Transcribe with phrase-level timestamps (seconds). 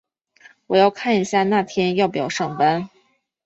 [0.65, 2.89] 我要看一下那天要不要上班。